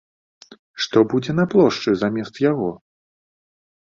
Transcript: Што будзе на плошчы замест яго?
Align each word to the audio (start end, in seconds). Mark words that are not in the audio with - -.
Што 0.85 1.03
будзе 1.11 1.31
на 1.39 1.45
плошчы 1.53 1.89
замест 2.05 2.43
яго? 2.51 2.71